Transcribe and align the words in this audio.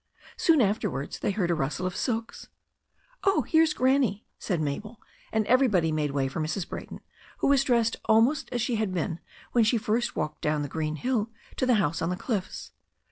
Soon 0.35 0.61
afterwards 0.61 1.19
they 1.19 1.29
heard 1.29 1.51
a 1.51 1.53
rustle 1.53 1.85
of 1.85 1.95
silks. 1.95 2.47
"Oh, 3.23 3.43
here's 3.43 3.75
Granny," 3.75 4.25
said 4.39 4.59
Mabel, 4.59 4.99
and 5.31 5.45
everybody 5.45 5.91
made 5.91 6.09
way 6.09 6.27
for 6.27 6.41
Mrs. 6.41 6.67
Brayton, 6.67 7.01
who 7.37 7.47
was 7.49 7.63
dressed 7.63 7.97
almost 8.05 8.49
as 8.51 8.63
she 8.63 8.77
had 8.77 8.95
been 8.95 9.19
when 9.51 9.63
she 9.63 9.77
first 9.77 10.15
walked 10.15 10.41
down 10.41 10.63
the 10.63 10.67
green 10.67 10.95
hill 10.95 11.29
to 11.57 11.67
the 11.67 11.75
house 11.75 12.01
on 12.01 12.09
the 12.09 12.17
cliffs. 12.17 12.71